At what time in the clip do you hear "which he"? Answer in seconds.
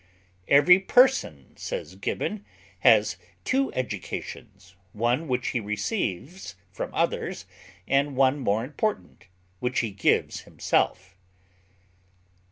5.27-5.59, 9.59-9.91